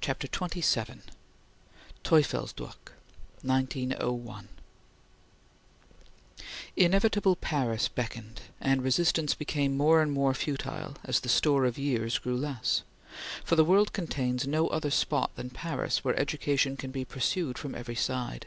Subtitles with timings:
[0.00, 1.00] CHAPTER XXVII
[2.04, 2.92] TEUFELSDROCKH
[3.42, 4.48] (1901)
[6.76, 12.20] INEVITABLE Paris beckoned, and resistance became more and more futile as the store of years
[12.20, 12.82] grew less;
[13.42, 17.74] for the world contains no other spot than Paris where education can be pursued from
[17.74, 18.46] every side.